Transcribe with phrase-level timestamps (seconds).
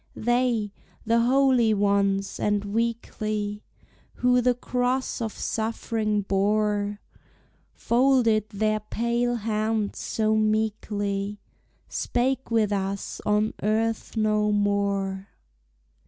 [0.15, 0.73] They,
[1.05, 3.61] the holy ones and weakly,
[4.13, 6.99] Who the cross of suffering bore,
[7.71, 11.39] Folded their pale hands so meekly,
[11.87, 15.27] Spake with us on earth no more!